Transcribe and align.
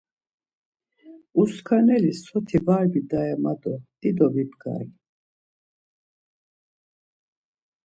Uskaneli 1.43 2.11
soti 2.21 2.57
var 2.67 2.85
bidare 2.93 3.35
ma 3.43 3.53
do 3.61 3.73
dido 4.01 4.27
bibgari. 4.35 4.87